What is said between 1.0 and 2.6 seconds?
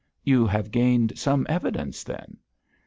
some evidence, then?'